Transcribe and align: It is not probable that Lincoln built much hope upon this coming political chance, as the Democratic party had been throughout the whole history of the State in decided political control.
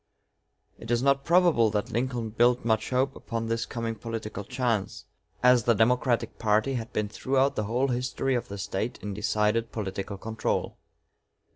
It 0.79 0.89
is 0.89 1.03
not 1.03 1.23
probable 1.23 1.69
that 1.69 1.91
Lincoln 1.91 2.31
built 2.31 2.65
much 2.65 2.89
hope 2.89 3.15
upon 3.15 3.45
this 3.45 3.67
coming 3.67 3.93
political 3.93 4.43
chance, 4.43 5.05
as 5.43 5.65
the 5.65 5.75
Democratic 5.75 6.39
party 6.39 6.73
had 6.73 6.91
been 6.91 7.07
throughout 7.07 7.55
the 7.55 7.65
whole 7.65 7.89
history 7.89 8.33
of 8.33 8.47
the 8.47 8.57
State 8.57 8.97
in 9.03 9.13
decided 9.13 9.71
political 9.71 10.17
control. 10.17 10.79